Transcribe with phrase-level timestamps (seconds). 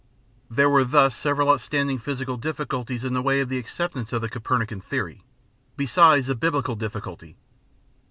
[0.49, 4.29] There were thus several outstanding physical difficulties in the way of the acceptance of the
[4.29, 5.23] Copernican theory,
[5.77, 7.37] besides the Biblical difficulty.